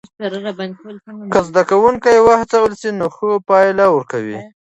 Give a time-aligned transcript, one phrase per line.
[1.33, 4.39] که زده کوونکي وهڅول سی نو ښه پایله ورکوي.